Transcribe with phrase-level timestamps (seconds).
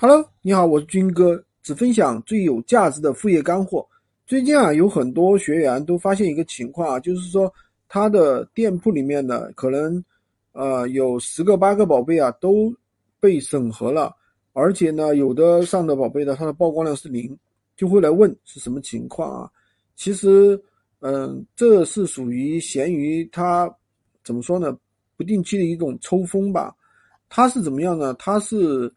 [0.00, 3.84] Hello，你好，我是军哥，只分享最有价值的副业干货。
[4.28, 7.52] 最近啊，有很多学员都发现一个情况啊，就是说
[7.88, 10.00] 他的店铺里面呢，可能
[10.52, 12.72] 呃有十个八个宝贝啊都
[13.18, 14.14] 被审核了，
[14.52, 17.36] 而且呢，有的上的宝贝呢，它的曝光量是零，
[17.76, 19.50] 就会来问是什么情况啊？
[19.96, 20.56] 其实，
[21.00, 23.68] 嗯，这是属于闲鱼它
[24.22, 24.78] 怎么说呢？
[25.16, 26.72] 不定期的一种抽风吧。
[27.28, 28.14] 它是怎么样呢？
[28.14, 28.94] 它是。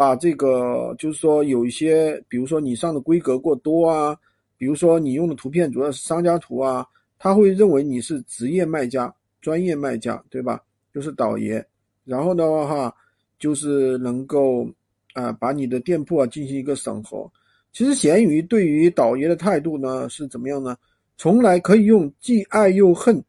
[0.00, 4.16] 把这个就是说有一些，比如说你上的规格过多啊，
[4.56, 6.86] 比如说你用的图片主要是商家图啊，
[7.18, 10.58] 他会认为你是职业卖家、专业卖家，对吧？
[10.94, 11.62] 就是倒爷，
[12.02, 12.94] 然后的话哈
[13.38, 14.66] 就是能够
[15.12, 17.30] 啊把你的店铺啊进行一个审核。
[17.70, 20.74] 其实闲鱼对于倒爷的态度呢是怎么样呢？
[21.18, 23.22] 从来可以用既爱又恨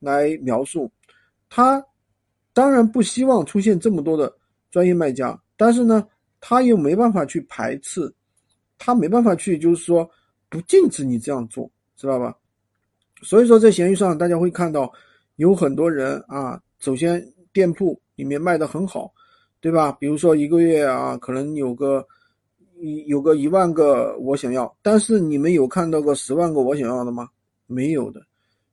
[0.00, 0.90] 来描述。
[1.50, 1.84] 他
[2.54, 4.34] 当然不希望出现这么多的
[4.70, 6.02] 专业卖家，但是呢。
[6.46, 8.12] 他又没办法去排斥，
[8.76, 10.06] 他没办法去，就是说
[10.50, 12.36] 不禁止你这样做，知道吧？
[13.22, 14.92] 所以说在闲鱼上，大家会看到
[15.36, 19.10] 有很多人啊，首先店铺里面卖的很好，
[19.58, 19.90] 对吧？
[19.92, 22.06] 比如说一个月啊，可能有个
[22.78, 27.26] 一有个一万个我想要，但是你们有看到过十万个我想要的吗？
[27.66, 28.20] 没有的。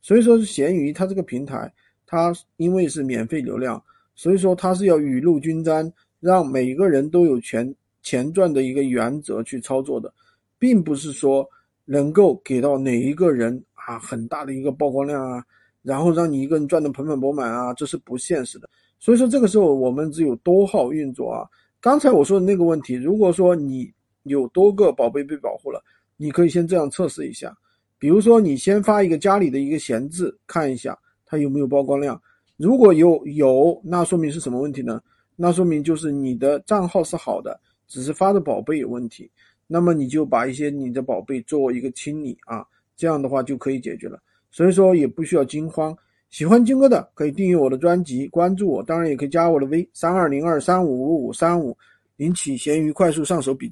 [0.02, 1.74] 所以说闲鱼它这个平台，
[2.06, 3.82] 它因为是免费流量，
[4.14, 5.90] 所以说它是要雨露均沾。
[6.22, 10.14] 让每一个人都有钱钱赚的一个原则去操作的，
[10.58, 11.46] 并不是说
[11.84, 15.44] 能够给到哪一个人啊很大的一个曝光量啊，
[15.82, 18.70] 然后让你一个人赚的盆满钵满啊，这是不现实的。
[19.00, 21.46] 所以说这个时候我们只有多号运作啊。
[21.80, 23.92] 刚才我说的那个问题，如果说你
[24.24, 25.84] 有多个宝贝被保护了，
[26.16, 27.52] 你可以先这样测试一下，
[27.98, 32.22] 比如说你先发一个家里的一个闲置，看一下它有没有曝光量，
[32.58, 35.02] 如果有有，那说明是什么问题呢？
[35.42, 39.28] 那说明就是你的账号是好的，只是发的宝贝有问题。
[39.66, 42.64] 那么你就把一些你的宝贝做一个清理啊，
[42.96, 44.22] 这样的话就可以解决了。
[44.52, 45.98] 所以说也不需要惊慌。
[46.30, 51.76] 喜欢金哥的可以订阅我的专辑，关注我，当然也可以加我的微三二零二三五五五三五，
[52.18, 53.70] 领取闲鱼快速上手笔记。